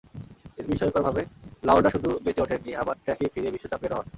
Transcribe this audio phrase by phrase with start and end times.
[0.45, 1.21] কিন্তু বিস্ময়করভাবে
[1.63, 4.07] লাওডা শুধু বেঁচে ওঠেননি, আবার ট্র্যাকে ফিরে বিশ্ব চ্যাম্পিয়নও হন।